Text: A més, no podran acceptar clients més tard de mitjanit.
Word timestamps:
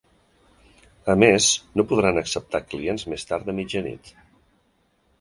A 1.15 1.15
més, 1.25 1.51
no 1.81 1.87
podran 1.93 2.21
acceptar 2.23 2.65
clients 2.73 3.09
més 3.13 3.31
tard 3.33 3.49
de 3.51 3.59
mitjanit. 3.63 4.15